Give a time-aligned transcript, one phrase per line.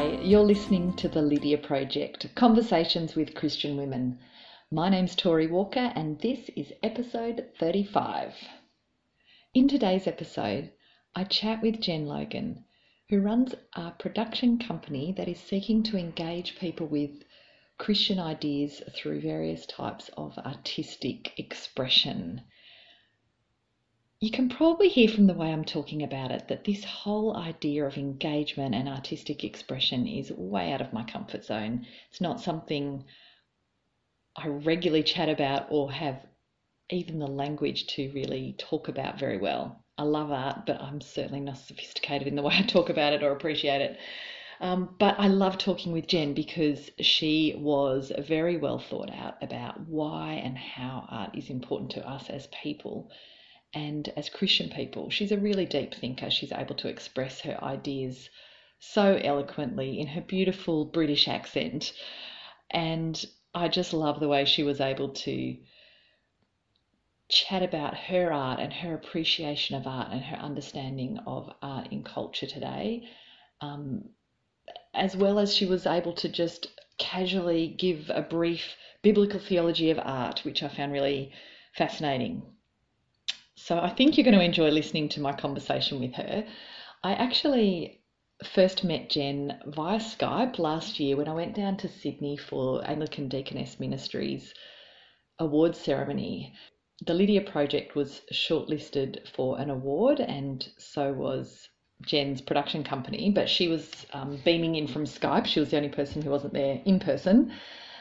[0.00, 4.18] Hi, you're listening to the Lydia Project Conversations with Christian Women.
[4.70, 8.34] My name's Tori Walker, and this is episode 35.
[9.52, 10.72] In today's episode,
[11.14, 12.64] I chat with Jen Logan,
[13.10, 17.22] who runs a production company that is seeking to engage people with
[17.76, 22.40] Christian ideas through various types of artistic expression.
[24.22, 27.86] You can probably hear from the way I'm talking about it that this whole idea
[27.86, 31.86] of engagement and artistic expression is way out of my comfort zone.
[32.10, 33.02] It's not something
[34.36, 36.26] I regularly chat about or have
[36.90, 39.82] even the language to really talk about very well.
[39.96, 43.22] I love art, but I'm certainly not sophisticated in the way I talk about it
[43.22, 43.98] or appreciate it.
[44.60, 49.80] Um, but I love talking with Jen because she was very well thought out about
[49.88, 53.10] why and how art is important to us as people
[53.72, 55.10] and as Christian people.
[55.10, 56.30] She's a really deep thinker.
[56.30, 58.28] She's able to express her ideas
[58.78, 61.92] so eloquently in her beautiful British accent.
[62.70, 63.22] And
[63.54, 65.56] I just love the way she was able to
[67.28, 72.02] chat about her art and her appreciation of art and her understanding of art in
[72.02, 73.08] culture today,
[73.60, 74.08] um,
[74.94, 76.68] as well as she was able to just
[76.98, 81.32] casually give a brief biblical theology of art, which I found really
[81.76, 82.42] fascinating.
[83.62, 86.46] So I think you're going to enjoy listening to my conversation with her.
[87.04, 88.00] I actually
[88.42, 93.28] first met Jen via Skype last year when I went down to Sydney for Anglican
[93.28, 94.54] Deaconess Ministries
[95.38, 96.54] award ceremony.
[97.06, 101.68] The Lydia Project was shortlisted for an award, and so was
[102.00, 105.46] Jen's production company, but she was um, beaming in from Skype.
[105.46, 107.52] She was the only person who wasn't there in person.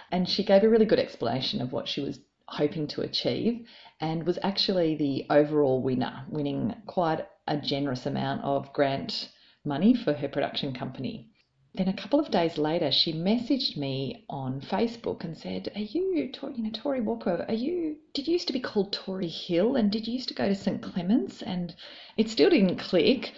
[0.09, 3.67] And she gave a really good explanation of what she was hoping to achieve
[4.00, 9.30] and was actually the overall winner, winning quite a generous amount of grant
[9.65, 11.30] money for her production company.
[11.76, 16.15] Then a couple of days later, she messaged me on Facebook and said, "Are you,
[16.15, 17.45] you know, Tori Walker?
[17.48, 17.98] Are you?
[18.14, 20.55] Did you used to be called Tori Hill, and did you used to go to
[20.55, 21.76] St Clements?" And
[22.17, 23.33] it still didn't click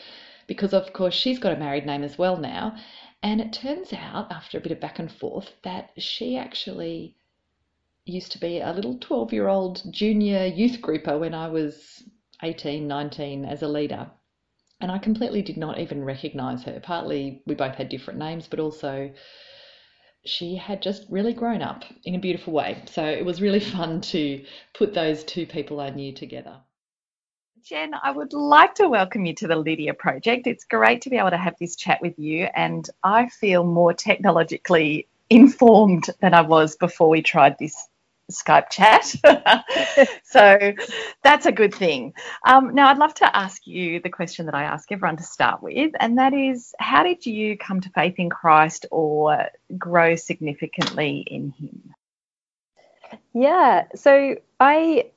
[0.48, 2.78] because, of course, she's got a married name as well now.
[3.22, 7.18] And it turns out, after a bit of back and forth, that she actually
[8.06, 12.04] used to be a little 12 year old junior youth grouper when I was
[12.42, 14.10] 18, 19 as a leader.
[14.80, 16.80] And I completely did not even recognize her.
[16.80, 19.12] Partly we both had different names, but also
[20.26, 22.84] she had just really grown up in a beautiful way.
[22.86, 26.58] So it was really fun to put those two people I knew together.
[27.64, 30.48] Jen, I would like to welcome you to the Lydia Project.
[30.48, 33.94] It's great to be able to have this chat with you, and I feel more
[33.94, 37.88] technologically informed than I was before we tried this
[38.32, 39.06] Skype chat.
[40.24, 40.74] so
[41.24, 42.14] that's a good thing.
[42.46, 45.62] Um, now, I'd love to ask you the question that I ask everyone to start
[45.62, 51.24] with, and that is how did you come to faith in Christ or grow significantly
[51.28, 51.94] in Him?
[53.34, 55.12] Yeah, so I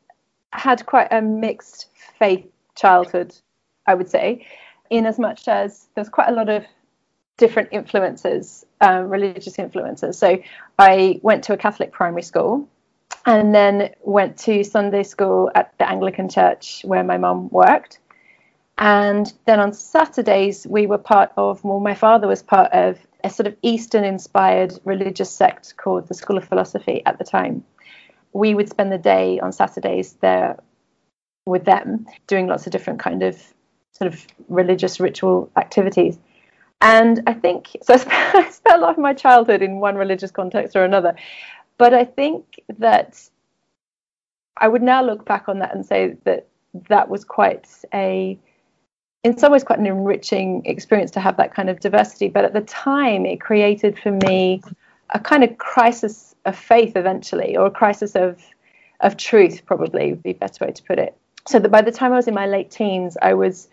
[0.52, 1.88] had quite a mixed
[2.18, 2.46] faith
[2.76, 3.34] childhood,
[3.86, 4.46] I would say,
[4.90, 6.64] in as much as there's quite a lot of
[7.36, 10.18] different influences, um, religious influences.
[10.18, 10.38] So
[10.78, 12.68] I went to a Catholic primary school
[13.26, 17.98] and then went to Sunday school at the Anglican church where my mum worked.
[18.76, 23.30] And then on Saturdays, we were part of, well, my father was part of a
[23.30, 27.64] sort of Eastern inspired religious sect called the School of Philosophy at the time.
[28.32, 30.58] We would spend the day on Saturdays there
[31.46, 33.40] with them, doing lots of different kind of
[33.92, 36.18] sort of religious ritual activities.
[36.80, 37.94] And I think so.
[37.94, 41.14] I spent, I spent a lot of my childhood in one religious context or another.
[41.78, 43.28] But I think that
[44.56, 46.46] I would now look back on that and say that
[46.88, 48.38] that was quite a,
[49.22, 52.28] in some ways, quite an enriching experience to have that kind of diversity.
[52.28, 54.62] But at the time, it created for me
[55.10, 58.42] a kind of crisis of faith eventually, or a crisis of
[59.00, 61.16] of truth, probably would be a better way to put it.
[61.46, 63.68] So that by the time I was in my late teens, I was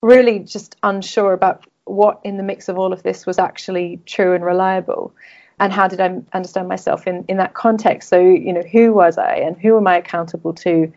[0.00, 4.34] really just unsure about what in the mix of all of this was actually true
[4.34, 5.14] and reliable
[5.62, 8.08] and how did I understand myself in, in that context?
[8.08, 10.92] So, you know, who was I and who am I accountable to,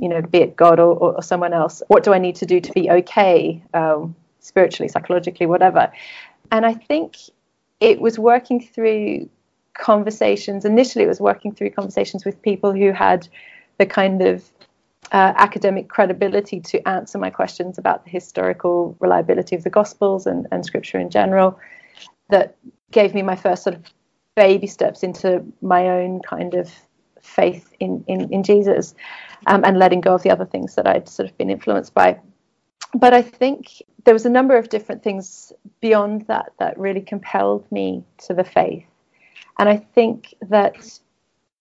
[0.00, 1.82] you know, be it God or, or, someone else?
[1.88, 5.92] What do I need to do to be okay, um, spiritually, psychologically, whatever?
[6.52, 7.16] And I think
[7.80, 9.28] it was working through
[9.74, 10.64] conversations.
[10.64, 13.26] Initially, it was working through conversations with people who had
[13.78, 14.48] the kind of
[15.10, 20.46] uh, academic credibility to answer my questions about the historical reliability of the Gospels and,
[20.52, 21.58] and Scripture in general
[22.28, 22.54] that
[22.90, 23.84] gave me my first sort of
[24.34, 26.70] baby steps into my own kind of
[27.20, 28.94] faith in in, in Jesus
[29.46, 32.20] um, and letting go of the other things that I'd sort of been influenced by.
[32.94, 37.70] But I think there was a number of different things beyond that that really compelled
[37.72, 38.86] me to the faith.
[39.58, 41.00] And I think that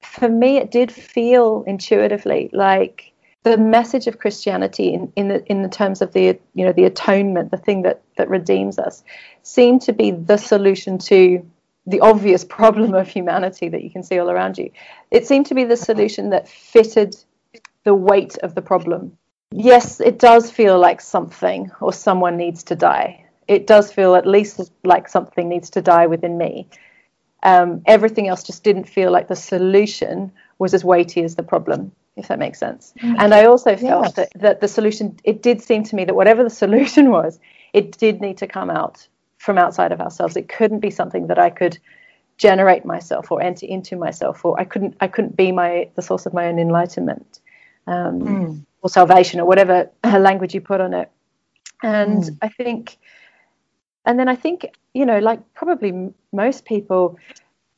[0.01, 3.11] for me, it did feel intuitively like
[3.45, 6.85] the message of Christianity in, in the in the terms of the you know the
[6.85, 9.03] atonement, the thing that that redeems us,
[9.43, 11.45] seemed to be the solution to
[11.85, 14.71] the obvious problem of humanity that you can see all around you.
[15.11, 17.15] It seemed to be the solution that fitted
[17.83, 19.15] the weight of the problem.
[19.51, 23.25] Yes, it does feel like something or someone needs to die.
[23.47, 26.67] It does feel at least like something needs to die within me.
[27.43, 31.91] Um, everything else just didn't feel like the solution was as weighty as the problem
[32.15, 32.93] if that makes sense.
[32.99, 33.15] Mm-hmm.
[33.19, 34.13] And I also felt yes.
[34.13, 37.39] that, that the solution, it did seem to me that whatever the solution was,
[37.73, 39.07] it did need to come out
[39.37, 40.37] from outside of ourselves.
[40.37, 41.77] It couldn't be something that I could
[42.37, 46.25] generate myself or enter into myself, or I couldn't, I couldn't be my the source
[46.25, 47.39] of my own enlightenment
[47.87, 48.65] um, mm.
[48.81, 51.09] or salvation or whatever language you put on it.
[51.83, 52.37] And mm.
[52.41, 52.97] I think,
[54.05, 57.17] and then I think, you know, like probably most people,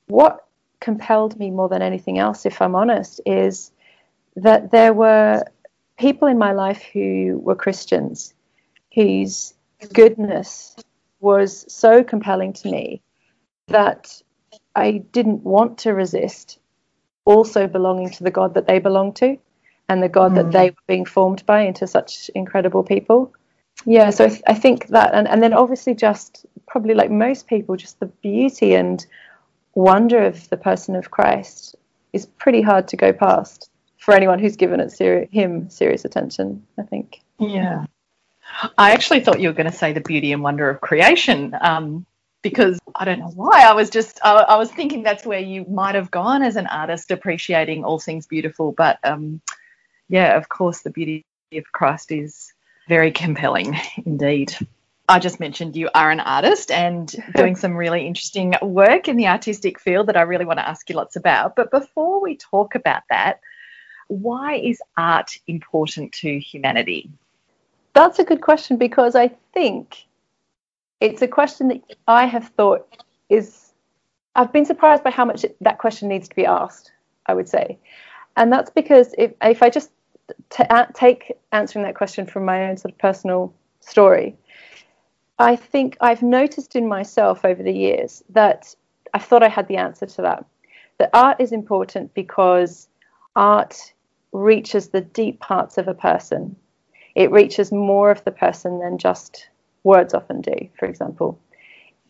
[0.07, 0.45] what
[0.79, 3.71] compelled me more than anything else, if I'm honest, is
[4.37, 5.43] that there were
[5.97, 8.33] people in my life who were Christians
[8.93, 9.53] whose
[9.93, 10.75] goodness
[11.19, 13.01] was so compelling to me
[13.67, 14.21] that
[14.75, 16.59] I didn't want to resist
[17.25, 19.37] also belonging to the God that they belonged to
[19.89, 20.35] and the God mm.
[20.35, 23.33] that they were being formed by into such incredible people.
[23.85, 27.47] Yeah, so I, th- I think that, and, and then obviously just probably like most
[27.47, 29.05] people, just the beauty and
[29.73, 31.75] wonder of the person of Christ
[32.13, 33.69] is pretty hard to go past
[34.07, 37.19] for anyone who's given it seri- him serious attention, I think.
[37.39, 37.87] Yeah.
[38.77, 41.53] I actually thought you were going to say the beauty and wonder of creation.
[41.59, 42.05] Um,
[42.41, 45.65] because I don't know why I was just I, I, was thinking that's where you
[45.65, 48.71] might have gone as an artist, appreciating all things beautiful.
[48.71, 49.41] But um,
[50.07, 52.53] yeah, of course, the beauty of Christ is
[52.87, 53.75] very compelling
[54.05, 54.55] indeed.
[55.09, 59.27] I just mentioned you are an artist and doing some really interesting work in the
[59.27, 61.57] artistic field that I really want to ask you lots about.
[61.57, 63.41] But before we talk about that,
[64.07, 67.09] why is art important to humanity?
[67.93, 70.05] That's a good question because I think
[70.99, 72.87] it's a question that I have thought
[73.29, 73.73] is,
[74.35, 76.91] I've been surprised by how much it, that question needs to be asked,
[77.25, 77.77] I would say.
[78.35, 79.91] And that's because if, if I just
[80.49, 80.63] t-
[80.93, 84.35] take answering that question from my own sort of personal story,
[85.39, 88.75] I think I've noticed in myself over the years that
[89.13, 90.45] I thought I had the answer to that.
[90.97, 92.87] That art is important because
[93.35, 93.93] art
[94.37, 96.55] reaches the deep parts of a person.
[97.15, 99.49] It reaches more of the person than just
[99.83, 101.39] words often do, for example.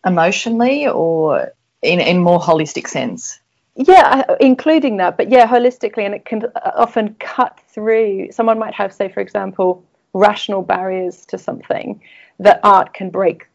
[0.06, 1.52] Emotionally or
[1.82, 3.40] in, in more holistic sense?
[3.76, 6.44] Yeah, including that, but yeah, holistically, and it can
[6.76, 8.32] often cut through.
[8.32, 9.84] Someone might have, say, for example,
[10.14, 12.02] rational barriers to something
[12.40, 13.48] that art can break,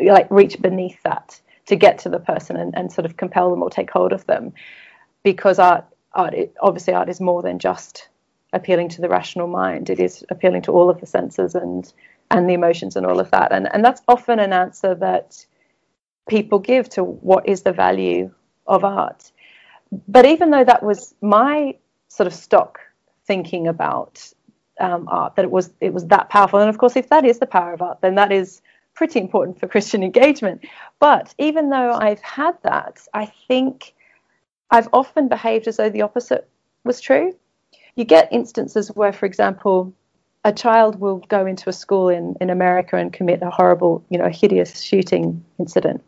[0.00, 3.62] like reach beneath that to get to the person and, and sort of compel them
[3.62, 4.52] or take hold of them
[5.22, 8.08] because art art, it, obviously, art is more than just
[8.52, 9.90] appealing to the rational mind.
[9.90, 11.92] It is appealing to all of the senses and
[12.30, 13.52] and the emotions and all of that.
[13.52, 15.44] And and that's often an answer that
[16.28, 18.30] people give to what is the value
[18.66, 19.32] of art.
[20.08, 21.76] But even though that was my
[22.08, 22.80] sort of stock
[23.26, 24.32] thinking about
[24.80, 27.38] um, art, that it was it was that powerful, and of course, if that is
[27.38, 28.62] the power of art, then that is
[28.94, 30.64] pretty important for Christian engagement.
[30.98, 33.94] But even though I've had that, I think
[34.72, 36.48] I've often behaved as though the opposite
[36.82, 37.36] was true.
[37.94, 39.92] You get instances where, for example,
[40.44, 44.18] a child will go into a school in, in America and commit a horrible, you
[44.18, 46.02] know, hideous shooting incident.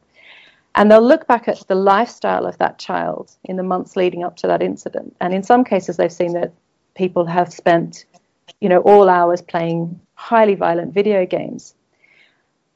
[0.75, 4.37] And they'll look back at the lifestyle of that child in the months leading up
[4.39, 5.15] to that incident.
[5.21, 6.53] And in some cases, they've seen that
[6.97, 8.07] people have spent,
[8.61, 11.75] you know, all hours playing highly violent video games.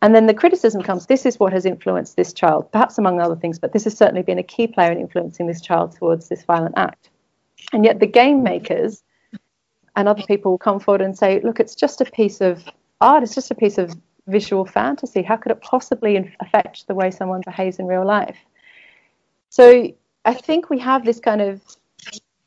[0.00, 3.34] And then the criticism comes this is what has influenced this child, perhaps among other
[3.34, 6.44] things, but this has certainly been a key player in influencing this child towards this
[6.44, 7.10] violent act.
[7.72, 9.02] And yet the game makers
[9.96, 12.62] and other people come forward and say, look, it's just a piece of
[13.00, 13.96] art, it's just a piece of
[14.28, 15.22] visual fantasy.
[15.22, 18.36] How could it possibly affect the way someone behaves in real life?
[19.48, 19.92] So
[20.24, 21.60] I think we have this kind of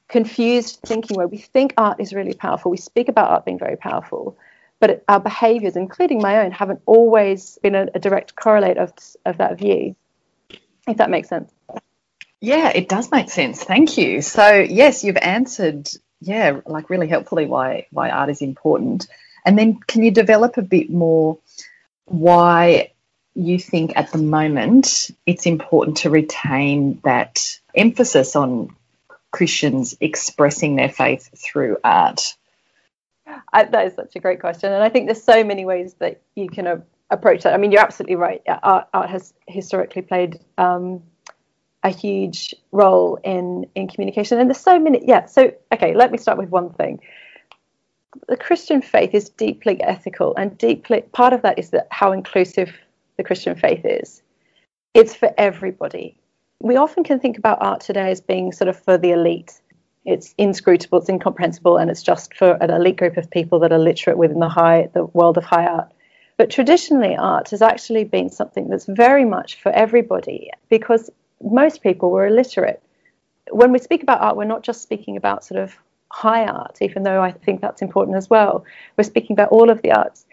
[0.08, 2.72] confused thinking where we think art is really powerful.
[2.72, 4.38] We speak about art being very powerful,
[4.82, 8.92] but our behaviors, including my own, haven't always been a, a direct correlate of,
[9.26, 9.96] of that view,
[10.88, 11.54] if that makes sense.
[12.42, 13.64] Yeah, it does make sense.
[13.64, 14.22] Thank you.
[14.24, 15.88] So, yes, you've answered,
[16.20, 19.08] yeah, like really helpfully why why art is important.
[19.46, 21.38] And then can you develop a bit more
[22.06, 22.92] why
[23.36, 28.76] you think at the moment it's important to retain that emphasis on
[29.30, 32.36] Christians expressing their faith through art?
[33.53, 36.21] I, that is such a great question, and I think there's so many ways that
[36.36, 37.53] you can approach that.
[37.53, 38.41] I mean, you're absolutely right.
[38.48, 41.03] Art, art has historically played um,
[41.83, 45.01] a huge role in in communication, and there's so many.
[45.05, 45.25] Yeah.
[45.25, 47.00] So okay, let me start with one thing.
[48.27, 52.74] The Christian faith is deeply ethical, and deeply part of that is that how inclusive
[53.17, 54.21] the Christian faith is.
[54.93, 56.17] It's for everybody.
[56.60, 59.60] We often can think about art today as being sort of for the elite.
[60.05, 63.79] It's inscrutable, it's incomprehensible, and it's just for an elite group of people that are
[63.79, 65.91] literate within the high the world of high art.
[66.38, 71.10] But traditionally, art has actually been something that's very much for everybody because
[71.43, 72.81] most people were illiterate.
[73.51, 75.75] When we speak about art, we're not just speaking about sort of
[76.12, 78.65] high art, even though I think that's important as well.
[78.98, 80.25] We're speaking about all of the arts.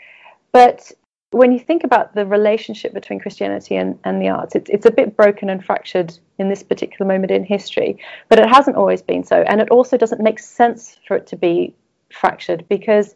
[0.52, 0.90] But
[1.30, 4.90] when you think about the relationship between Christianity and, and the arts, it's, it's a
[4.90, 9.24] bit broken and fractured in this particular moment in history, but it hasn't always been
[9.24, 9.42] so.
[9.42, 11.74] And it also doesn't make sense for it to be
[12.10, 13.14] fractured because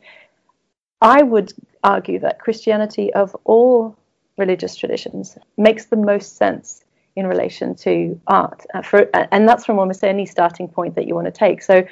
[1.01, 1.53] I would
[1.85, 3.97] argue that Christianity, of all
[4.39, 6.85] religious traditions, makes the most sense
[7.17, 8.65] in relation to art.
[8.75, 11.63] Uh, for, and that's from almost any starting point that you want to take.
[11.63, 11.87] So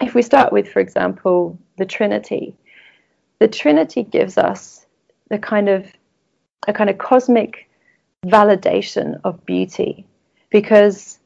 [0.00, 2.54] if we start with, for example, the Trinity,
[3.38, 4.86] the Trinity gives us
[5.28, 5.86] the kind of
[6.68, 7.68] a kind of cosmic
[8.26, 10.06] validation of beauty
[10.50, 11.18] because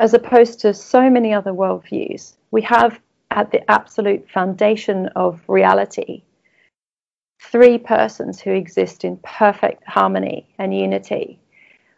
[0.00, 6.22] as opposed to so many other worldviews, we have at the absolute foundation of reality
[7.40, 11.38] three persons who exist in perfect harmony and unity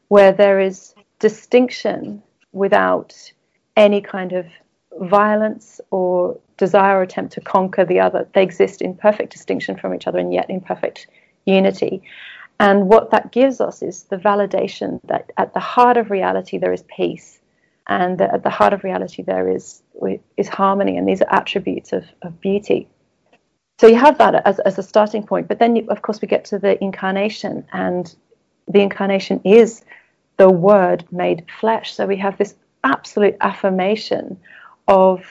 [0.08, 2.22] where there is distinction
[2.52, 3.14] without
[3.76, 4.46] any kind of
[5.02, 8.28] violence or desire or attempt to conquer the other.
[8.34, 11.06] They exist in perfect distinction from each other and yet in perfect
[11.46, 12.02] unity.
[12.60, 16.74] And what that gives us is the validation that at the heart of reality there
[16.74, 17.40] is peace,
[17.88, 19.82] and that at the heart of reality there is
[20.36, 22.86] is harmony, and these are attributes of, of beauty.
[23.80, 26.28] So you have that as, as a starting point, but then you, of course we
[26.28, 28.14] get to the incarnation, and
[28.68, 29.82] the incarnation is
[30.36, 31.94] the Word made flesh.
[31.94, 34.38] So we have this absolute affirmation
[34.86, 35.24] of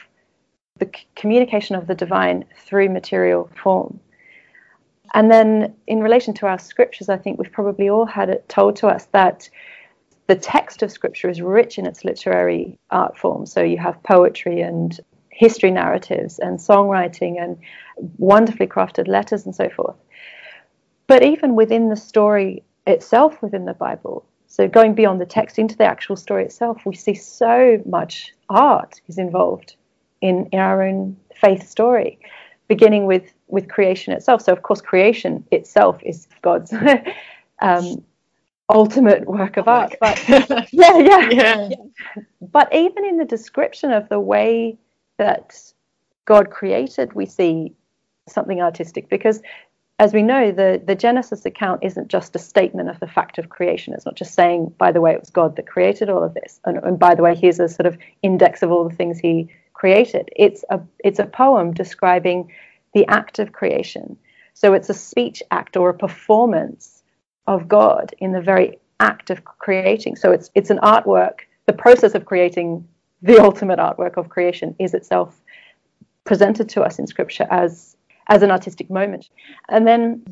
[0.79, 3.99] the communication of the divine through material form.
[5.13, 8.75] And then, in relation to our scriptures, I think we've probably all had it told
[8.77, 9.49] to us that
[10.27, 13.47] the text of scripture is rich in its literary art form.
[13.47, 14.99] So you have poetry and
[15.31, 17.57] history narratives and songwriting and
[18.17, 19.95] wonderfully crafted letters and so forth.
[21.07, 25.75] But even within the story itself within the Bible, so going beyond the text into
[25.75, 29.75] the actual story itself, we see so much art is involved
[30.21, 32.19] in, in our own faith story,
[32.67, 34.41] beginning with with creation itself.
[34.41, 36.73] So of course, creation itself is God's
[37.61, 38.03] um,
[38.69, 39.95] ultimate work of art.
[39.99, 41.75] But yeah, yeah, yeah, yeah.
[42.41, 44.77] But even in the description of the way
[45.17, 45.61] that
[46.25, 47.73] God created, we see
[48.27, 49.41] something artistic because
[49.99, 53.49] as we know, the, the Genesis account isn't just a statement of the fact of
[53.49, 53.93] creation.
[53.93, 56.61] It's not just saying, by the way, it was God that created all of this.
[56.63, 59.49] And, and by the way, here's a sort of index of all the things he
[59.73, 60.29] created.
[60.37, 62.49] It's a, it's a poem describing
[62.93, 64.17] the act of creation.
[64.53, 67.03] So it's a speech act or a performance
[67.47, 70.15] of God in the very act of creating.
[70.15, 71.39] So it's, it's an artwork.
[71.65, 72.87] The process of creating
[73.21, 75.39] the ultimate artwork of creation is itself
[76.23, 77.95] presented to us in Scripture as
[78.29, 79.29] as an artistic moment.
[79.67, 80.23] And then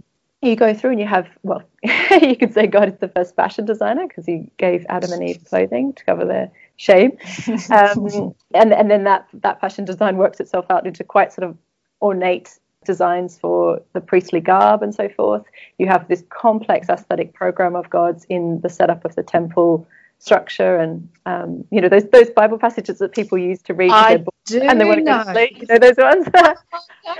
[0.41, 3.65] you go through and you have, well, you could say God is the first fashion
[3.65, 7.17] designer because he gave Adam and Eve clothing to cover their shame.
[7.71, 11.57] Um, and, and then that, that fashion design works itself out into quite sort of
[12.01, 15.43] ornate designs for the priestly garb and so forth.
[15.77, 19.87] You have this complex aesthetic program of gods in the setup of the temple
[20.19, 24.23] structure and um, you know those those Bible passages that people use to read I
[24.45, 25.57] do and they want to go to sleep.
[25.61, 26.27] You know those ones.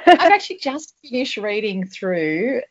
[0.08, 2.62] I've actually just finished reading through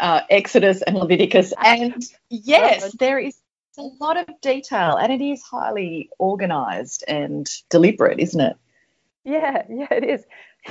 [0.00, 3.36] uh, Exodus and Leviticus, and yes, there is
[3.78, 8.56] a lot of detail, and it is highly organised and deliberate, isn't it?
[9.24, 10.24] Yeah, yeah, it is.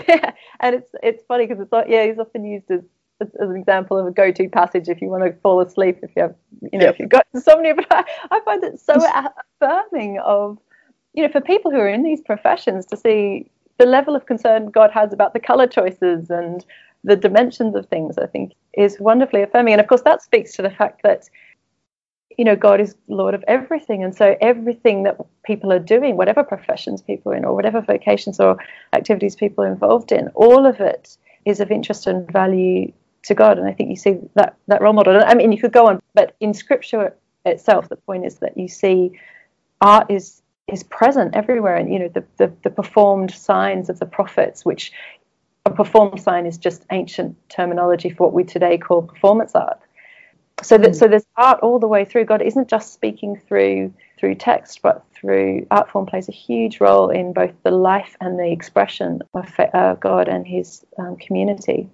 [0.07, 2.81] Yeah, and it's it's funny because it's like yeah, he's often used as
[3.21, 6.23] as, an example of a go-to passage if you want to fall asleep if you
[6.23, 6.35] have
[6.71, 7.75] you know if you've got insomnia.
[7.75, 8.93] But I, I find it so
[9.61, 10.57] affirming of
[11.13, 14.69] you know for people who are in these professions to see the level of concern
[14.69, 16.65] God has about the color choices and
[17.03, 19.73] the dimensions of things I think is wonderfully affirming.
[19.73, 21.29] And of course that speaks to the fact that
[22.37, 26.43] you know God is Lord of everything and so everything that people are doing whatever
[26.43, 28.57] professions people are in or whatever vocations or
[28.93, 32.91] activities people are involved in all of it is of interest and value
[33.23, 33.57] to God.
[33.57, 35.21] And I think you see that that role model.
[35.25, 38.67] I mean, you could go on, but in Scripture itself, the point is that you
[38.67, 39.19] see
[39.79, 44.05] art is is present everywhere, and you know the the, the performed signs of the
[44.05, 44.91] prophets, which
[45.65, 49.79] a performed sign is just ancient terminology for what we today call performance art.
[50.63, 50.95] So that mm.
[50.95, 52.25] so there's art all the way through.
[52.25, 57.09] God isn't just speaking through through text, but through art form plays a huge role
[57.09, 61.89] in both the life and the expression of uh, God and His um, community.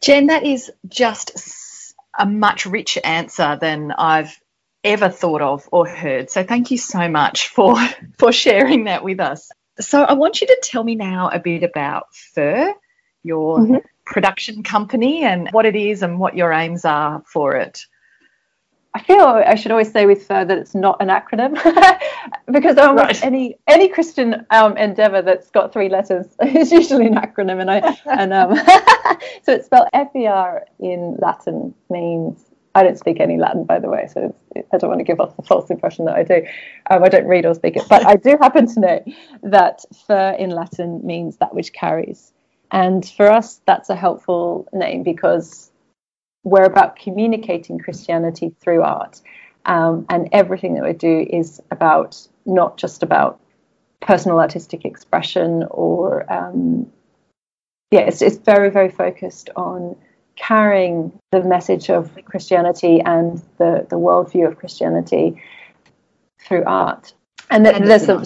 [0.00, 4.38] Jen, that is just a much richer answer than I've
[4.84, 6.30] ever thought of or heard.
[6.30, 7.76] So thank you so much for
[8.18, 9.50] for sharing that with us.
[9.80, 12.74] So I want you to tell me now a bit about Fer,
[13.22, 13.76] your mm-hmm.
[14.10, 17.86] Production company, and what it is and what your aims are for it.
[18.94, 21.54] I feel I should always say with Fer that it's not an acronym
[22.50, 23.24] because almost right.
[23.24, 27.96] any any Christian um, endeavor that's got three letters is usually an acronym, and I
[28.06, 28.56] and um,
[29.42, 34.08] so it's spelled FER in Latin means I don't speak any Latin, by the way,
[34.12, 36.46] so I don't want to give off the false impression that I do.
[36.90, 39.04] Um, I don't read or speak it, but I do happen to know
[39.42, 42.32] that fer in Latin means that which carries.
[42.70, 45.70] And for us, that's a helpful name because
[46.44, 49.20] we're about communicating Christianity through art.
[49.64, 53.40] Um, and everything that we do is about not just about
[54.00, 56.90] personal artistic expression or, um,
[57.90, 59.96] yeah, it's, it's very, very focused on
[60.36, 65.42] carrying the message of Christianity and the, the worldview of Christianity
[66.40, 67.12] through art.
[67.50, 68.24] And, and there's a,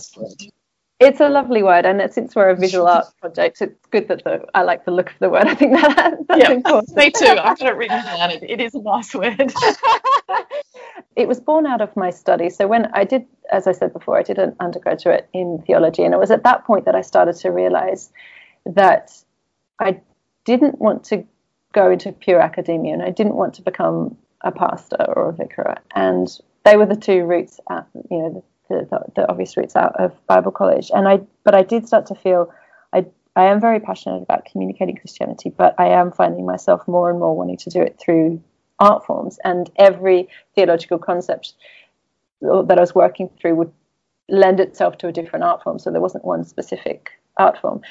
[1.03, 4.45] it's a lovely word, and since we're a visual art project, it's good that the,
[4.55, 5.47] I like the look of the word.
[5.47, 6.51] I think that that's yep.
[6.57, 6.97] important.
[6.97, 7.27] Me too.
[7.27, 8.31] I've got it written down.
[8.31, 9.35] It, it is a nice word.
[11.17, 12.51] it was born out of my study.
[12.51, 16.15] So when I did, as I said before, I did an undergraduate in theology, and
[16.15, 18.11] it was at that point that I started to realize
[18.65, 19.13] that
[19.79, 20.01] I
[20.45, 21.25] didn't want to
[21.73, 25.77] go into pure academia, and I didn't want to become a pastor or a vicar.
[25.95, 26.29] And
[26.65, 30.51] they were the two routes, out, you know, the, the, obvious routes out of Bible
[30.51, 30.91] college.
[30.95, 32.53] And I, but I did start to feel
[32.93, 33.07] I,
[33.37, 37.37] I am very passionate about communicating Christianity, but I am finding myself more and more
[37.37, 38.43] wanting to do it through
[38.79, 39.39] art forms.
[39.45, 41.55] And every theological concept
[42.41, 43.73] that I was working through would
[44.29, 45.79] lend itself to a different art form.
[45.79, 47.83] So there wasn't one specific art form.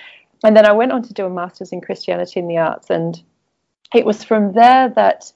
[0.43, 3.21] And then I went on to do a master's in Christianity in the arts and
[3.93, 5.31] it was from there that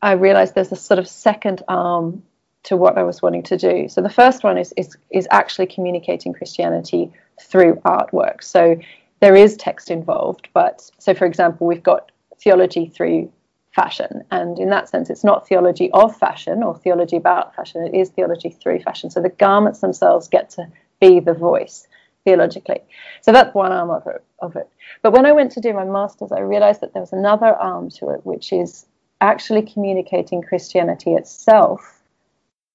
[0.00, 2.22] I realized there's a sort of second arm
[2.64, 3.88] to what I was wanting to do.
[3.88, 8.42] So the first one is is is actually communicating Christianity through artwork.
[8.42, 8.78] So
[9.20, 13.30] there is text involved, but so for example, we've got theology through
[13.74, 17.82] fashion, and in that sense, it's not theology of fashion or theology about fashion.
[17.82, 19.10] It is theology through fashion.
[19.10, 20.66] So the garments themselves get to
[21.00, 21.86] be the voice
[22.24, 22.80] theologically.
[23.22, 24.68] So that's one arm of it, of it.
[25.02, 27.90] But when I went to do my master's, I realized that there was another arm
[27.92, 28.86] to it, which is
[29.20, 31.99] actually communicating Christianity itself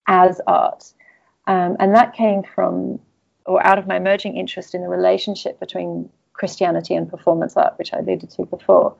[0.08, 0.92] as art.
[1.48, 3.00] Um, and that came from,
[3.46, 7.94] or out of my emerging interest in the relationship between Christianity and performance art, which
[7.94, 8.96] I alluded to before.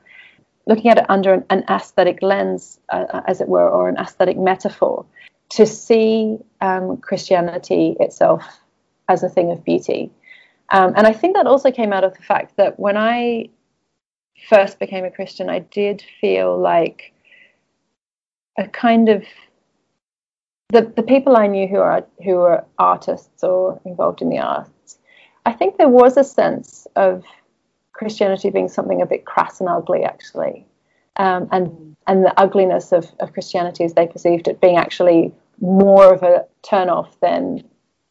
[0.68, 4.38] Looking at it under an, an aesthetic lens, uh, as it were, or an aesthetic
[4.38, 5.06] metaphor,
[5.50, 8.44] to see um, Christianity itself
[9.08, 10.12] as a thing of beauty
[10.70, 13.50] um, and I think that also came out of the fact that when I
[14.50, 17.14] first became a Christian, I did feel like
[18.58, 19.24] a kind of
[20.70, 24.98] the, the people I knew who are who were artists or involved in the arts,
[25.46, 27.24] I think there was a sense of
[27.94, 30.66] Christianity being something a bit crass and ugly, actually,
[31.18, 36.14] um, and and the ugliness of, of Christianity as they perceived it being actually more
[36.14, 37.64] of a turn off than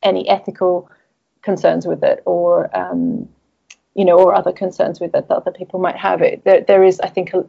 [0.02, 0.88] any ethical
[1.42, 3.28] concerns with it or um,
[3.94, 6.22] you know or other concerns with it that other people might have.
[6.22, 7.44] It there, there is i think a,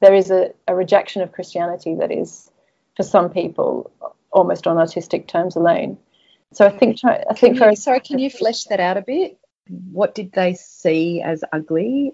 [0.00, 2.50] there is a, a rejection of christianity that is
[2.96, 3.90] for some people
[4.34, 5.96] almost on artistic terms alone.
[6.52, 9.38] So i think i think for sorry can you flesh that out a bit?
[9.92, 12.12] What did they see as ugly?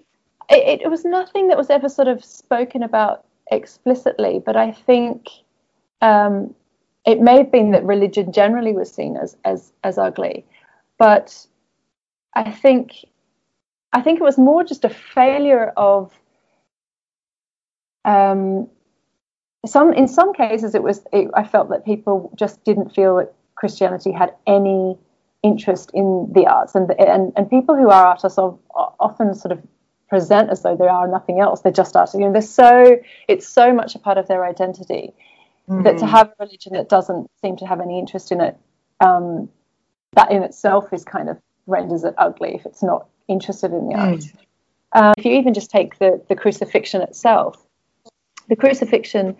[0.49, 5.27] It, it was nothing that was ever sort of spoken about explicitly but i think
[6.01, 6.55] um,
[7.05, 10.45] it may have been that religion generally was seen as as as ugly.
[10.97, 11.47] But
[12.33, 13.05] I think
[13.93, 16.11] I think it was more just a failure of
[18.05, 18.69] um,
[19.65, 23.33] some in some cases it was it, I felt that people just didn't feel that
[23.55, 24.97] Christianity had any
[25.43, 29.61] interest in the arts and and and people who are artists often sort of
[30.09, 32.97] present as though they are nothing else they're just artists you know they're so
[33.27, 35.13] it's so much a part of their identity
[35.69, 35.83] mm-hmm.
[35.83, 38.57] that to have a religion that doesn't seem to have any interest in it
[38.99, 39.49] um,
[40.13, 43.95] that in itself is kind of renders it ugly if it's not interested in the
[43.95, 44.13] mm.
[44.13, 44.23] art.
[44.93, 47.65] Um, if you even just take the, the crucifixion itself,
[48.49, 49.37] the crucifixion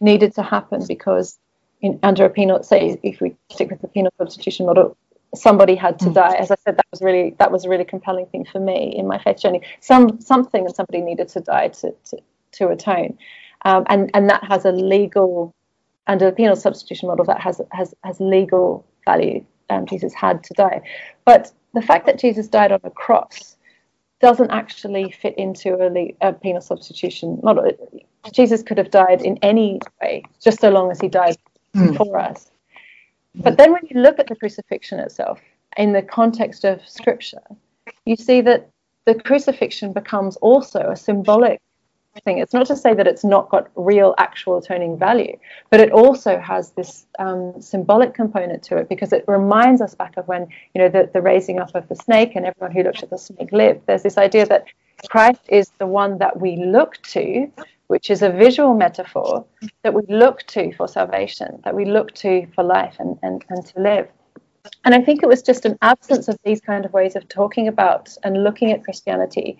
[0.00, 1.38] needed to happen because
[1.80, 4.96] in, under a penal, say if we stick with the penal substitution model,
[5.34, 6.14] somebody had to mm.
[6.14, 6.34] die.
[6.34, 9.06] As I said, that was really that was a really compelling thing for me in
[9.06, 9.62] my faith journey.
[9.80, 12.18] Some something and somebody needed to die to to,
[12.52, 13.18] to atone,
[13.64, 15.54] um, and and that has a legal
[16.06, 19.44] under the penal substitution model that has has has legal value.
[19.70, 20.82] Um, Jesus had to die,
[21.24, 23.56] but the fact that Jesus died on a cross
[24.22, 27.70] doesn't actually fit into a, a penal substitution model.
[28.32, 31.36] Jesus could have died in any way, just so long as he died
[31.74, 31.96] mm.
[31.96, 32.50] for us.
[33.34, 35.40] But then when you look at the crucifixion itself
[35.76, 37.42] in the context of scripture,
[38.04, 38.70] you see that
[39.06, 41.60] the crucifixion becomes also a symbolic
[42.20, 42.38] thing.
[42.38, 45.36] It's not to say that it's not got real, actual atoning value,
[45.70, 50.16] but it also has this um, symbolic component to it because it reminds us back
[50.16, 53.02] of when, you know, the, the raising up of the snake and everyone who looked
[53.02, 53.80] at the snake lived.
[53.86, 54.66] There's this idea that
[55.08, 57.50] Christ is the one that we look to
[57.92, 59.44] which is a visual metaphor
[59.82, 63.66] that we look to for salvation, that we look to for life and, and, and
[63.66, 64.08] to live.
[64.86, 67.68] And I think it was just an absence of these kind of ways of talking
[67.68, 69.58] about and looking at Christianity,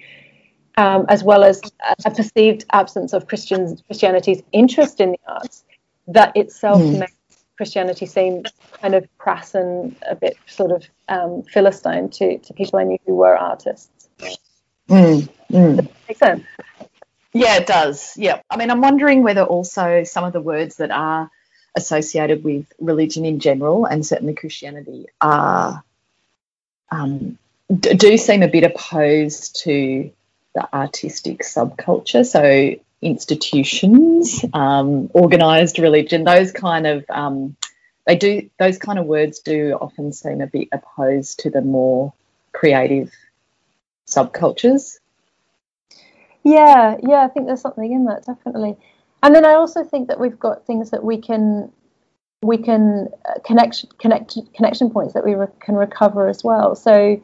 [0.76, 1.61] um, as well as
[2.04, 5.64] a perceived absence of Christians, Christianity's interest in the arts,
[6.08, 7.00] that itself mm.
[7.00, 7.12] makes
[7.56, 8.44] Christianity seem
[8.80, 12.98] kind of crass and a bit sort of um, philistine to, to people I knew
[13.06, 14.08] who were artists.
[14.88, 15.28] Mm.
[15.50, 15.88] Mm.
[16.08, 16.44] Makes sense.
[17.32, 18.14] Yeah, it does.
[18.16, 18.40] Yeah.
[18.50, 21.30] I mean, I'm wondering whether also some of the words that are
[21.74, 25.82] associated with religion in general and certainly Christianity are
[26.90, 27.38] um,
[27.80, 30.11] do seem a bit opposed to
[30.54, 32.24] the artistic subculture.
[32.24, 37.56] So institutions, um, organized religion, those kind of um,
[38.06, 42.12] they do those kind of words do often seem a bit opposed to the more
[42.52, 43.10] creative
[44.06, 44.98] subcultures.
[46.44, 48.76] Yeah, yeah, I think there's something in that definitely.
[49.22, 51.70] And then I also think that we've got things that we can
[52.42, 56.74] we can uh, connect connect connection points that we re- can recover as well.
[56.74, 57.22] So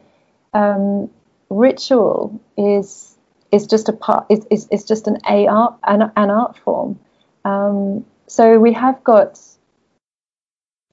[0.54, 1.10] um,
[1.50, 3.17] ritual is
[3.50, 6.98] is just a part is, is, is just an a art an, an art form.
[7.44, 9.40] Um, so we have got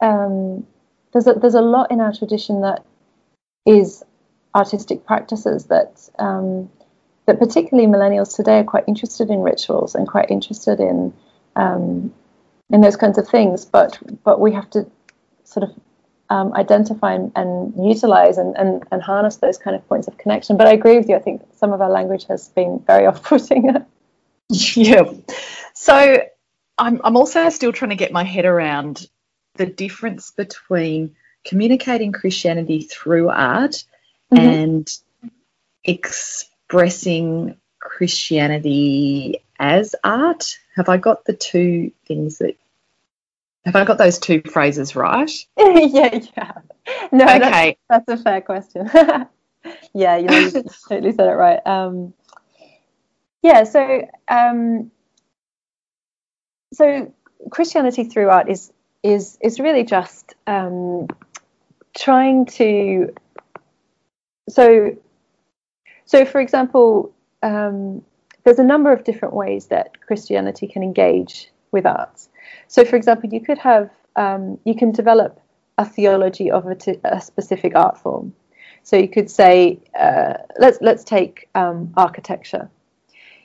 [0.02, 0.66] um,
[1.12, 2.86] there's a, there's a lot in our tradition that
[3.66, 4.04] is
[4.54, 6.70] artistic practices that um,
[7.26, 11.14] that particularly millennials today are quite interested in rituals and quite interested in
[11.56, 12.14] um,
[12.70, 13.66] in those kinds of things.
[13.66, 14.90] But but we have to
[15.44, 15.76] sort of
[16.30, 20.58] um, identify and, and utilize and, and, and harness those kind of points of connection.
[20.58, 21.16] But I agree with you.
[21.16, 23.86] I think some of our language has been very off-putting.
[24.50, 25.04] yeah.
[25.74, 26.24] So
[26.78, 29.08] I'm I'm also still trying to get my head around
[29.56, 33.84] the difference between communicating Christianity through art
[34.34, 34.38] mm-hmm.
[34.38, 34.98] and
[35.84, 40.58] expressing Christianity as art.
[40.76, 42.58] Have I got the two things that
[43.66, 45.32] have I got those two phrases right?
[45.58, 46.52] yeah, yeah.
[47.12, 47.78] No, okay.
[47.90, 48.90] that's, that's a fair question.
[49.94, 51.60] yeah, you know, you totally said it right.
[51.66, 52.14] Um,
[53.42, 54.92] yeah, so um,
[56.74, 57.14] so
[57.50, 58.72] Christianity through art is
[59.04, 61.08] is is really just um,
[61.96, 63.14] trying to
[64.50, 64.96] so
[66.06, 68.04] so, for example, um,
[68.44, 72.30] there's a number of different ways that Christianity can engage with arts.
[72.68, 75.40] So, for example, you could have um, you can develop
[75.78, 78.34] a theology of a, t- a specific art form.
[78.84, 82.70] So you could say, uh, let's let's take um, architecture.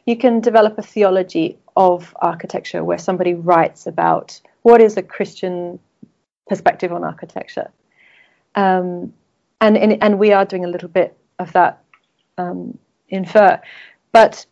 [0.07, 5.79] You can develop a theology of architecture where somebody writes about what is a Christian
[6.47, 7.71] perspective on architecture,
[8.55, 9.15] um,
[9.61, 11.83] and, and and we are doing a little bit of that
[12.37, 13.61] um, infer.
[14.13, 14.45] But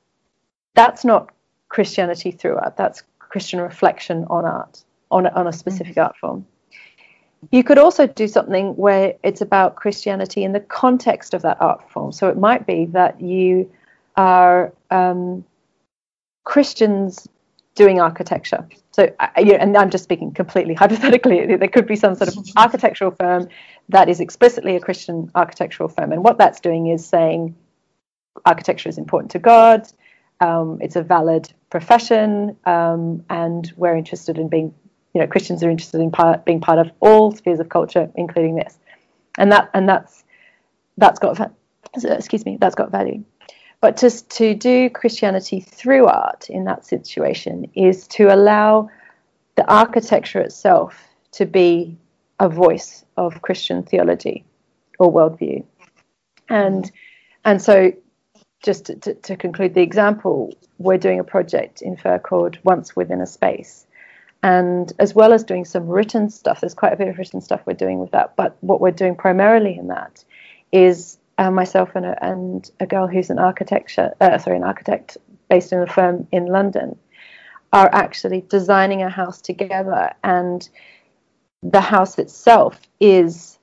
[0.74, 1.32] that's not
[1.68, 2.76] Christianity throughout.
[2.76, 6.00] That's Christian reflection on art, on a, on a specific mm-hmm.
[6.00, 6.46] art form.
[7.52, 11.88] You could also do something where it's about Christianity in the context of that art
[11.90, 12.10] form.
[12.10, 13.70] So it might be that you
[14.16, 15.44] are um,
[16.44, 17.28] Christians
[17.76, 18.66] doing architecture.
[18.90, 21.56] So, and I'm just speaking completely hypothetically.
[21.56, 23.48] There could be some sort of architectural firm
[23.88, 27.54] that is explicitly a Christian architectural firm, and what that's doing is saying
[28.44, 29.88] architecture is important to God.
[30.40, 34.74] Um, it's a valid profession, um, and we're interested in being,
[35.14, 38.54] you know, Christians are interested in part, being part of all spheres of culture, including
[38.54, 38.78] this,
[39.36, 40.24] and that and that's
[40.96, 41.52] that's got
[41.94, 43.24] excuse me, that's got value.
[43.80, 48.90] But to to do Christianity through art in that situation is to allow
[49.56, 50.96] the architecture itself
[51.32, 51.96] to be
[52.40, 54.44] a voice of Christian theology
[54.98, 55.64] or worldview,
[56.48, 56.90] and
[57.44, 57.92] and so
[58.62, 63.20] just to, to, conclude the example, we're doing a project in Fer called Once Within
[63.20, 63.86] a Space.
[64.42, 67.60] And as well as doing some written stuff, there's quite a bit of written stuff
[67.66, 68.36] we're doing with that.
[68.36, 70.24] But what we're doing primarily in that
[70.72, 75.16] is uh, myself and a, and a girl who's an architecture, uh, sorry, an architect
[75.48, 76.96] based in a firm in London,
[77.72, 80.68] are actually designing a house together, and
[81.62, 83.57] the house itself is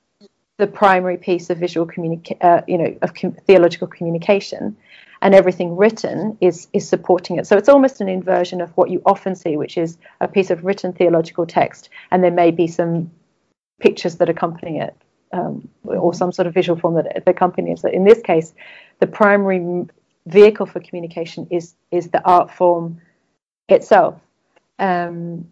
[0.58, 4.76] the primary piece of visual communica- uh, you know, of com- theological communication,
[5.22, 7.46] and everything written is is supporting it.
[7.46, 10.64] So it's almost an inversion of what you often see, which is a piece of
[10.64, 13.10] written theological text, and there may be some
[13.80, 14.96] pictures that accompany it,
[15.32, 17.92] um, or some sort of visual form that accompanies it.
[17.92, 18.54] In this case,
[19.00, 19.86] the primary
[20.26, 23.00] vehicle for communication is is the art form
[23.68, 24.20] itself.
[24.78, 25.48] Um,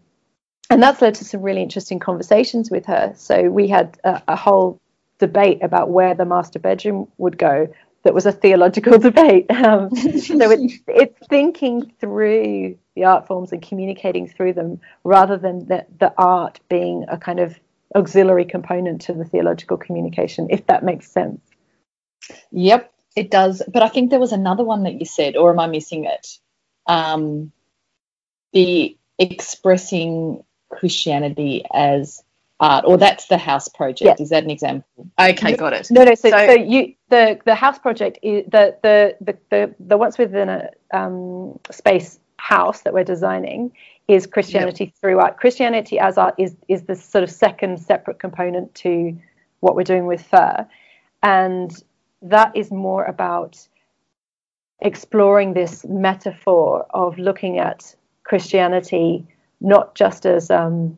[0.69, 3.13] and that's led to some really interesting conversations with her.
[3.15, 4.79] So we had a, a, whole
[5.19, 7.73] debate about where the master bedroom would go.
[8.03, 9.49] That was a theological debate.
[9.49, 15.67] Um, so it's, it's thinking through the art forms and communicating through them rather than
[15.67, 17.59] the, the art being a kind of
[17.95, 21.41] auxiliary component to the theological communication, if that makes sense.
[22.51, 23.61] Yep, it does.
[23.71, 26.39] But I think there was another one that you said, or am I missing it?
[26.87, 27.51] Um,
[28.53, 32.23] the expressing Christianity as
[32.59, 34.19] art, or that's the house project.
[34.19, 35.07] Is that an example?
[35.19, 35.87] Okay, got it.
[35.91, 36.15] No, no.
[36.15, 40.17] So, so, so you the the house project is the the the the, the what's
[40.17, 43.71] within a um, space house that we're designing
[44.07, 44.93] is Christianity yep.
[45.01, 45.37] through art.
[45.37, 49.17] Christianity as art is is the sort of second separate component to
[49.59, 50.67] what we're doing with Fer,
[51.23, 51.83] and
[52.21, 53.67] that is more about
[54.79, 59.25] exploring this metaphor of looking at Christianity
[59.61, 60.97] not just as um,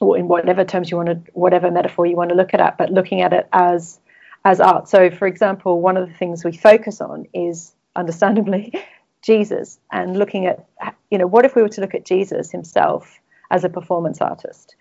[0.00, 2.74] or in whatever terms you want to, whatever metaphor you want to look at it,
[2.78, 4.00] but looking at it as
[4.44, 4.88] as art.
[4.88, 8.72] So, for example, one of the things we focus on is, understandably,
[9.22, 10.66] Jesus, and looking at,
[11.10, 13.18] you know, what if we were to look at Jesus himself
[13.50, 14.76] as a performance artist?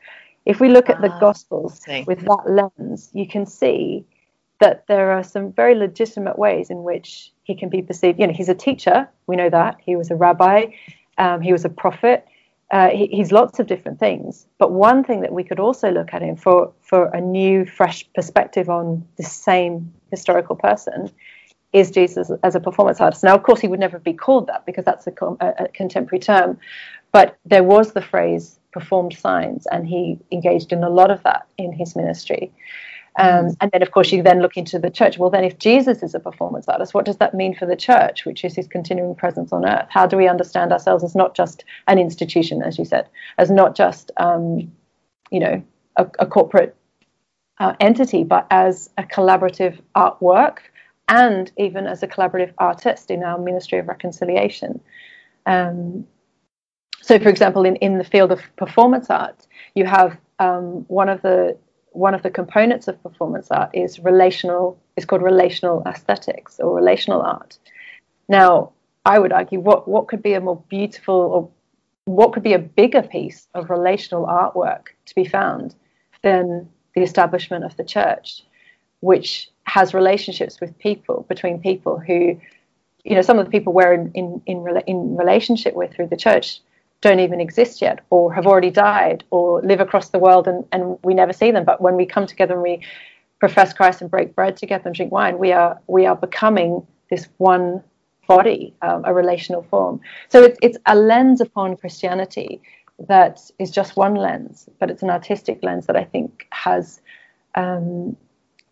[0.46, 4.06] If we look at the ah, Gospels with that lens, you can see
[4.60, 8.20] that there are some very legitimate ways in which he can be perceived.
[8.20, 9.78] You know, he's a teacher, we know that.
[9.86, 10.68] He was a rabbi,
[11.18, 12.26] um, he was a prophet.
[12.70, 14.46] Uh, he, he's lots of different things.
[14.58, 18.06] But one thing that we could also look at him for, for a new, fresh
[18.14, 21.10] perspective on the same historical person
[21.74, 23.24] is Jesus as a performance artist.
[23.24, 26.20] Now, of course, he would never be called that because that's a, a, a contemporary
[26.20, 26.60] term.
[27.12, 31.48] But there was the phrase performed signs, and he engaged in a lot of that
[31.58, 32.52] in his ministry.
[33.18, 35.18] Um, and then, of course, you then look into the church.
[35.18, 38.26] Well, then, if Jesus is a performance artist, what does that mean for the church,
[38.26, 39.88] which is his continuing presence on earth?
[39.90, 43.08] How do we understand ourselves as not just an institution, as you said,
[43.40, 44.72] as not just, um,
[45.32, 45.64] you know,
[45.96, 46.76] a, a corporate
[47.60, 50.60] uh, entity, but as a collaborative artwork
[51.08, 54.80] and even as a collaborative artist in our Ministry of Reconciliation?
[55.48, 56.06] Um,
[57.02, 61.22] so, for example, in, in the field of performance art, you have um, one of
[61.22, 61.58] the
[61.98, 67.22] one of the components of performance art is relational is called relational aesthetics or relational
[67.22, 67.58] art.
[68.30, 68.72] Now
[69.06, 71.50] i would argue what what could be a more beautiful or
[72.06, 75.76] what could be a bigger piece of relational artwork to be found
[76.22, 78.44] than the establishment of the church
[79.00, 82.40] which has relationships with people between people who
[83.04, 86.24] you know some of the people we're in in in, in relationship with through the
[86.28, 86.62] church
[87.02, 90.98] don't even exist yet or have already died or live across the world and, and
[91.04, 91.64] we never see them.
[91.64, 92.82] But when we come together and we
[93.40, 97.28] profess Christ and break bread together and drink wine, we are we are becoming this
[97.38, 97.84] one
[98.28, 100.02] body, um, a relational form.
[100.30, 102.62] So it's it's a lens upon Christianity
[103.08, 107.00] that is just one lens, but it's an artistic lens that I think has
[107.56, 108.18] um,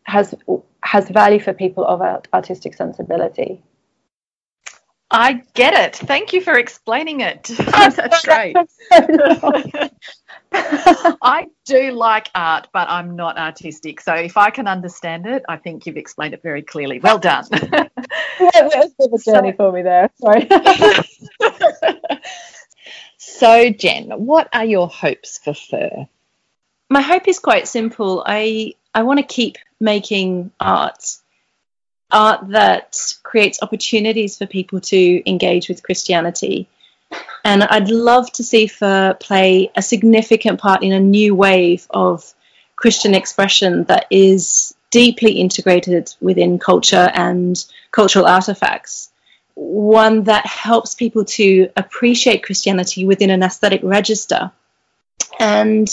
[0.03, 0.33] has
[0.81, 2.01] has value for people of
[2.33, 3.61] artistic sensibility.
[5.15, 5.95] I get it.
[5.95, 7.43] Thank you for explaining it.
[7.57, 8.57] That's great.
[10.51, 14.01] I do like art, but I'm not artistic.
[14.01, 16.99] So if I can understand it, I think you've explained it very clearly.
[16.99, 17.45] Well done.
[17.51, 17.87] yeah,
[18.39, 20.09] that was a journey so, for me there.
[20.19, 20.49] Sorry.
[23.17, 26.09] so, Jen, what are your hopes for Fer?
[26.89, 28.21] My hope is quite simple.
[28.25, 31.17] I I want to keep making art
[32.11, 36.67] art that creates opportunities for people to engage with Christianity.
[37.43, 42.33] And I'd love to see Fer play a significant part in a new wave of
[42.75, 49.11] Christian expression that is deeply integrated within culture and cultural artifacts.
[49.55, 54.51] One that helps people to appreciate Christianity within an aesthetic register
[55.39, 55.87] and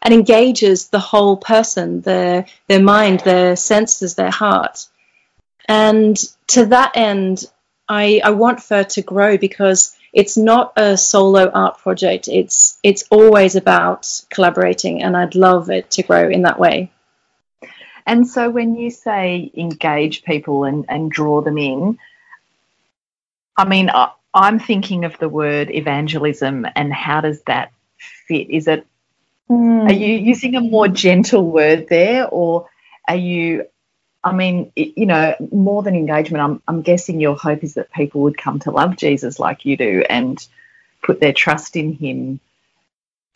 [0.00, 4.86] and engages the whole person, their their mind, their senses, their heart.
[5.68, 6.16] And
[6.48, 7.44] to that end,
[7.88, 12.28] I, I want Fer to grow because it's not a solo art project.
[12.28, 16.90] It's it's always about collaborating, and I'd love it to grow in that way.
[18.06, 21.98] And so, when you say engage people and, and draw them in,
[23.54, 28.48] I mean, I, I'm thinking of the word evangelism, and how does that fit?
[28.48, 28.86] Is it
[29.50, 29.88] mm.
[29.88, 32.68] are you using a more gentle word there, or
[33.06, 33.66] are you
[34.24, 38.22] I mean, you know, more than engagement, I'm, I'm guessing your hope is that people
[38.22, 40.44] would come to love Jesus like you do and
[41.02, 42.40] put their trust in him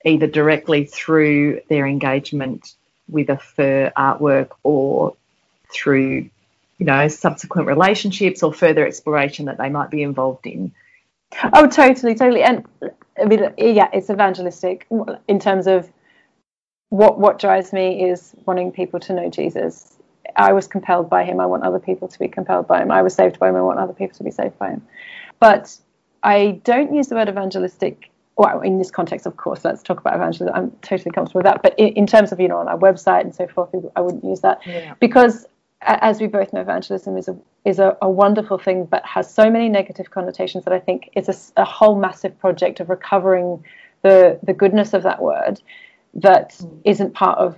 [0.05, 2.75] either directly through their engagement
[3.09, 5.15] with a Fer artwork or
[5.73, 6.29] through,
[6.79, 10.73] you know, subsequent relationships or further exploration that they might be involved in.
[11.53, 12.43] Oh, totally, totally.
[12.43, 12.67] And
[13.21, 14.87] I mean, yeah, it's evangelistic
[15.29, 15.91] in terms of
[16.89, 19.97] what what drives me is wanting people to know Jesus
[20.37, 21.41] I was compelled by him.
[21.41, 22.91] I want other people to be compelled by him.
[22.91, 23.57] I was saved by him.
[23.57, 24.87] I want other people to be saved by him.
[25.41, 25.77] But
[26.23, 28.11] I don't use the word evangelistic.
[28.37, 30.55] Well, in this context, of course, let's talk about evangelism.
[30.55, 31.63] I'm totally comfortable with that.
[31.63, 34.41] But in, terms of, you know, on our website and so forth, I wouldn't use
[34.41, 34.95] that yeah.
[35.01, 35.47] because,
[35.83, 39.51] as we both know, evangelism is a is a, a, wonderful thing, but has so
[39.51, 43.65] many negative connotations that I think it's a, a whole massive project of recovering
[44.03, 45.61] the the goodness of that word
[46.15, 46.81] that mm.
[46.85, 47.57] not part of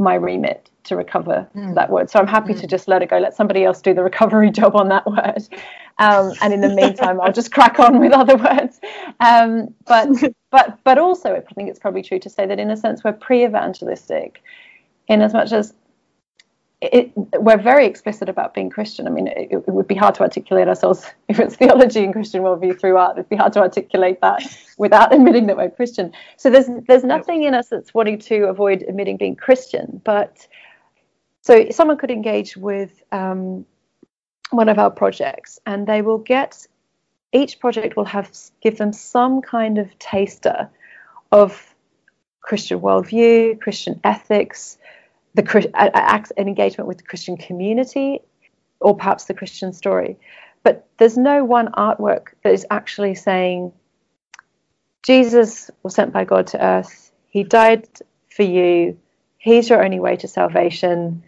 [0.00, 1.74] my remit to recover mm.
[1.74, 2.10] that word.
[2.10, 2.60] So I'm happy mm.
[2.60, 3.18] to just let it go.
[3.18, 5.46] Let somebody else do the recovery job on that word.
[5.98, 8.80] Um, and in the meantime, I'll just crack on with other words.
[9.20, 10.08] Um, but
[10.50, 13.12] but but also, I think it's probably true to say that in a sense we're
[13.12, 14.42] pre-evangelistic,
[15.08, 15.74] in as much as
[16.80, 19.06] it, we're very explicit about being Christian.
[19.06, 22.42] I mean, it, it, would be hard to articulate ourselves if it's theology and Christian
[22.42, 23.18] worldview through art.
[23.18, 24.42] It'd be hard to articulate that
[24.78, 26.12] without admitting that we're Christian.
[26.36, 30.00] So there's there's nothing in us that's wanting to avoid admitting being Christian.
[30.04, 30.46] But
[31.42, 33.66] so someone could engage with um,
[34.50, 36.66] one of our projects, and they will get
[37.32, 38.30] each project will have
[38.62, 40.70] give them some kind of taster
[41.30, 41.74] of
[42.40, 44.78] Christian worldview, Christian ethics
[45.34, 48.20] the an engagement with the Christian community
[48.80, 50.18] or perhaps the Christian story.
[50.62, 53.72] But there's no one artwork that is actually saying
[55.02, 57.12] Jesus was sent by God to earth.
[57.28, 57.88] He died
[58.28, 58.98] for you.
[59.38, 61.22] He's your only way to salvation.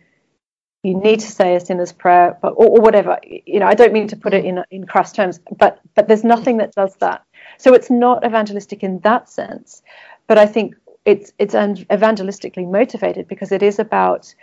[0.82, 3.18] You need to say a sinner's prayer, but or, or whatever.
[3.22, 6.24] You know, I don't mean to put it in in crass terms, but but there's
[6.24, 7.24] nothing that does that.
[7.56, 9.82] So it's not evangelistic in that sense.
[10.26, 14.34] But I think it's it's evangelistically motivated because it is about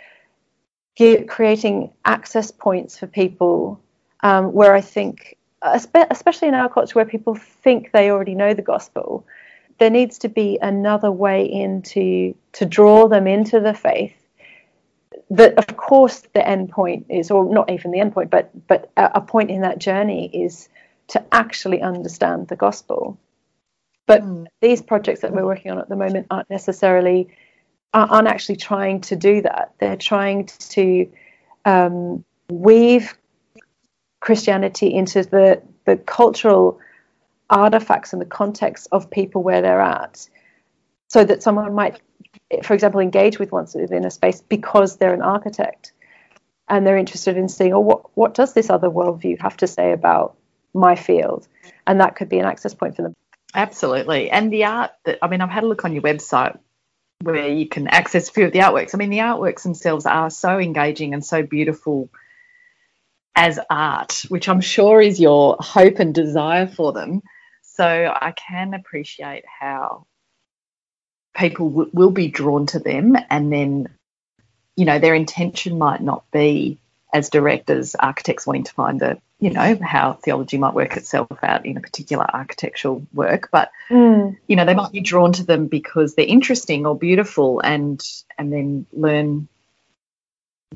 [1.28, 3.80] creating access points for people
[4.22, 8.62] um, where I think, especially in our culture where people think they already know the
[8.62, 9.24] gospel,
[9.78, 14.14] there needs to be another way into to draw them into the faith.
[15.30, 18.90] That of course the end point is, or not even the end point, but but
[18.96, 20.68] a point in that journey is
[21.08, 23.18] to actually understand the gospel.
[24.06, 24.46] But mm.
[24.60, 27.28] these projects that we're working on at the moment aren't necessarily
[27.92, 29.72] aren't actually trying to do that.
[29.78, 31.10] They're trying to
[31.64, 33.16] um, weave
[34.20, 36.78] Christianity into the the cultural
[37.48, 40.28] artifacts and the context of people where they're at,
[41.08, 42.00] so that someone might,
[42.62, 45.92] for example, engage with one within a space because they're an architect
[46.68, 49.92] and they're interested in seeing, oh, what what does this other worldview have to say
[49.92, 50.36] about
[50.72, 51.48] my field?
[51.86, 53.16] And that could be an access point for them.
[53.54, 54.30] Absolutely.
[54.30, 56.58] And the art that, I mean, I've had a look on your website
[57.22, 58.94] where you can access a few of the artworks.
[58.94, 62.08] I mean, the artworks themselves are so engaging and so beautiful
[63.36, 67.22] as art, which I'm sure is your hope and desire for them.
[67.62, 70.06] So I can appreciate how
[71.34, 73.88] people w- will be drawn to them and then,
[74.76, 76.79] you know, their intention might not be
[77.12, 81.64] as directors, architects wanting to find the you know how theology might work itself out
[81.64, 83.48] in a particular architectural work.
[83.50, 84.36] But mm.
[84.46, 88.02] you know they might be drawn to them because they're interesting or beautiful and
[88.38, 89.48] and then learn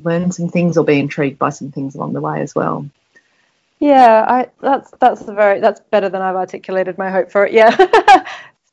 [0.03, 2.89] learn some things or be intrigued by some things along the way as well.
[3.79, 7.75] Yeah i that's that's very that's better than i've articulated my hope for it yeah.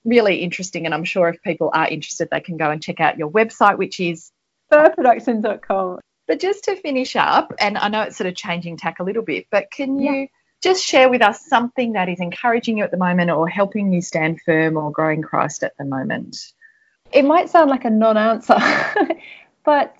[0.05, 3.19] Really interesting and i'm sure if people are interested they can go and check out
[3.19, 4.33] your website which is
[4.73, 9.05] ferproductions.com but just to finish up, and I know it's sort of changing tack a
[9.05, 10.27] little bit, but can you yeah.
[10.63, 14.01] just share with us something that is encouraging you at the moment or helping you
[14.01, 16.37] stand firm or growing Christ at the moment?
[17.13, 18.59] It might sound like a non answer,
[19.65, 19.97] but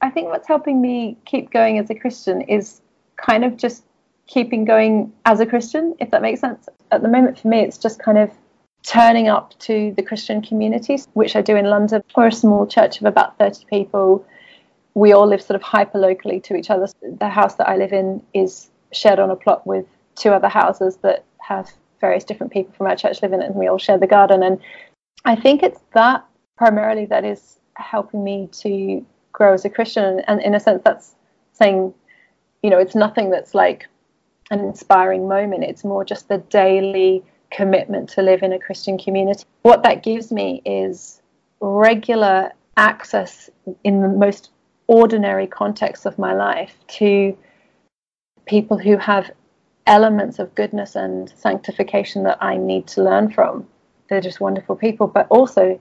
[0.00, 2.80] I think what's helping me keep going as a Christian is
[3.16, 3.84] kind of just
[4.26, 6.68] keeping going as a Christian, if that makes sense.
[6.90, 8.30] At the moment, for me, it's just kind of
[8.82, 12.02] turning up to the Christian communities, which I do in London.
[12.16, 14.24] We're a small church of about 30 people
[15.00, 16.86] we all live sort of hyper locally to each other.
[17.00, 20.98] The house that I live in is shared on a plot with two other houses
[20.98, 21.70] that have
[22.02, 24.42] various different people from our church live in it, and we all share the garden.
[24.42, 24.60] And
[25.24, 26.22] I think it's that
[26.58, 30.20] primarily that is helping me to grow as a Christian.
[30.28, 31.14] And in a sense, that's
[31.54, 31.94] saying,
[32.62, 33.86] you know, it's nothing that's like
[34.50, 35.64] an inspiring moment.
[35.64, 39.44] It's more just the daily commitment to live in a Christian community.
[39.62, 41.22] What that gives me is
[41.60, 43.48] regular access
[43.82, 44.50] in the most
[44.90, 47.38] ordinary context of my life to
[48.44, 49.30] people who have
[49.86, 53.68] elements of goodness and sanctification that I need to learn from.
[54.08, 55.80] They're just wonderful people, but also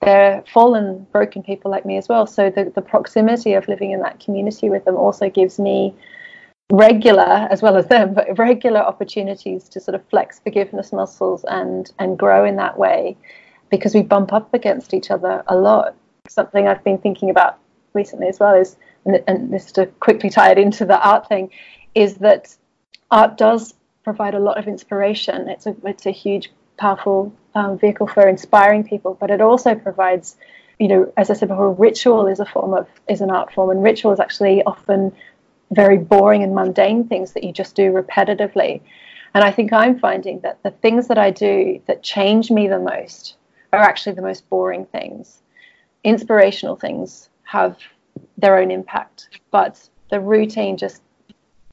[0.00, 2.24] they're fallen, broken people like me as well.
[2.26, 5.92] So the, the proximity of living in that community with them also gives me
[6.72, 11.90] regular, as well as them, but regular opportunities to sort of flex forgiveness muscles and
[11.98, 13.16] and grow in that way,
[13.70, 15.96] because we bump up against each other a lot.
[16.28, 17.58] Something I've been thinking about
[17.94, 21.50] recently as well is, and, and this to quickly tie it into the art thing,
[21.94, 22.56] is that
[23.10, 23.74] art does
[24.04, 25.48] provide a lot of inspiration.
[25.48, 30.36] It's a it's a huge, powerful um, vehicle for inspiring people, but it also provides,
[30.78, 33.70] you know, as I said before, ritual is a form of is an art form,
[33.70, 35.12] and ritual is actually often
[35.70, 38.80] very boring and mundane things that you just do repetitively.
[39.34, 42.80] And I think I'm finding that the things that I do that change me the
[42.80, 43.36] most
[43.72, 45.40] are actually the most boring things.
[46.02, 47.76] Inspirational things have
[48.38, 51.02] their own impact, but the routine, just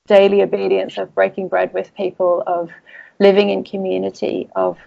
[0.08, 2.72] daily obedience of breaking bread with people, of
[3.20, 4.78] living in community, of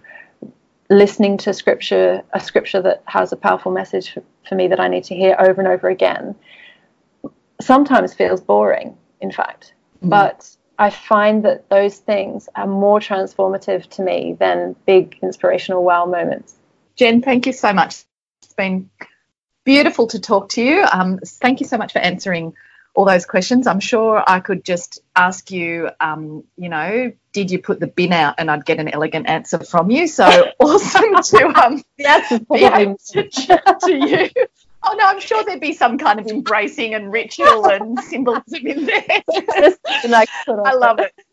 [0.88, 4.88] listening to scripture, a scripture that has a powerful message for, for me that I
[4.88, 6.34] need to hear over and over again,
[7.60, 9.74] sometimes feels boring in fact.
[10.02, 10.10] Mm.
[10.10, 16.04] But I find that those things are more transformative to me than big inspirational wow
[16.04, 16.56] moments.
[16.96, 18.02] Jen, thank you so much.
[18.42, 18.90] It's been
[19.64, 20.84] beautiful to talk to you.
[20.90, 22.54] Um, thank you so much for answering
[22.94, 23.66] all those questions.
[23.66, 28.12] I'm sure I could just ask you, um, you know, did you put the bin
[28.12, 30.08] out, and I'd get an elegant answer from you.
[30.08, 30.24] So
[30.60, 31.82] awesome to um,
[32.52, 34.28] be able to chat to you.
[34.82, 38.86] Oh no, I'm sure there'd be some kind of embracing and ritual and symbolism in
[38.86, 39.22] there.
[40.66, 41.12] I love it.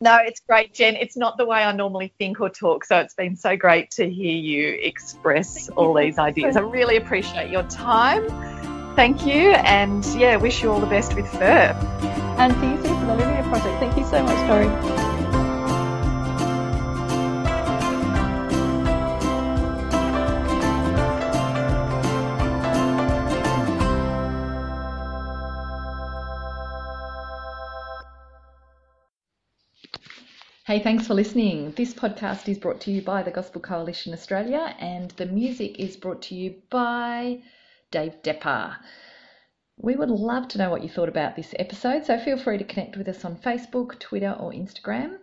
[0.00, 0.96] No, it's great, Jen.
[0.96, 4.08] It's not the way I normally think or talk, so it's been so great to
[4.08, 6.56] hear you express all these ideas.
[6.56, 8.28] I really appreciate your time.
[8.96, 11.72] Thank you, and yeah, wish you all the best with Fer.
[12.38, 13.80] And to you too for the Lydia Project.
[13.80, 15.13] Thank you so much, Tori.
[30.66, 31.72] Hey, thanks for listening.
[31.72, 35.94] This podcast is brought to you by the Gospel Coalition Australia, and the music is
[35.94, 37.42] brought to you by
[37.90, 38.74] Dave Depper.
[39.76, 42.64] We would love to know what you thought about this episode, so feel free to
[42.64, 45.18] connect with us on Facebook, Twitter, or Instagram.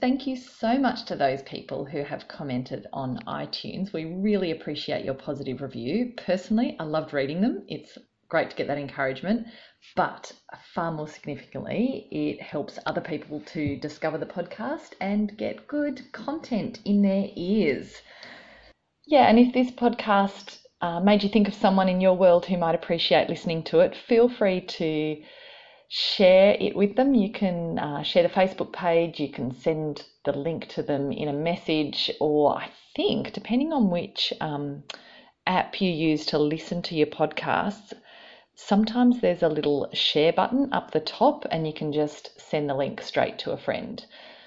[0.00, 3.92] Thank you so much to those people who have commented on iTunes.
[3.92, 6.12] We really appreciate your positive review.
[6.16, 7.64] Personally, I loved reading them.
[7.66, 7.98] It's
[8.28, 9.46] great to get that encouragement.
[9.94, 10.32] But
[10.74, 16.80] far more significantly, it helps other people to discover the podcast and get good content
[16.84, 18.02] in their ears.
[19.06, 22.56] Yeah, and if this podcast uh, made you think of someone in your world who
[22.56, 25.22] might appreciate listening to it, feel free to
[25.88, 27.14] share it with them.
[27.14, 31.28] You can uh, share the Facebook page, you can send the link to them in
[31.28, 34.82] a message, or I think, depending on which um,
[35.46, 37.92] app you use to listen to your podcasts,
[38.56, 42.74] sometimes there's a little share button up the top and you can just send the
[42.74, 44.04] link straight to a friend.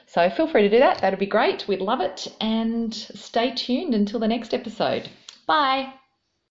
[0.08, 1.02] So feel free to do that.
[1.02, 1.68] That'd be great.
[1.68, 2.28] We'd love it.
[2.42, 5.08] And stay tuned until the next episode.
[5.46, 5.94] Bye.